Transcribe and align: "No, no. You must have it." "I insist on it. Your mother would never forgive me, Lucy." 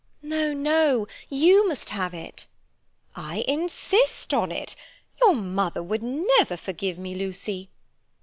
"No, 0.23 0.51
no. 0.51 1.05
You 1.29 1.67
must 1.67 1.91
have 1.91 2.11
it." 2.11 2.47
"I 3.15 3.45
insist 3.47 4.33
on 4.33 4.51
it. 4.51 4.75
Your 5.21 5.35
mother 5.35 5.83
would 5.83 6.01
never 6.01 6.57
forgive 6.57 6.97
me, 6.97 7.13
Lucy." 7.13 7.69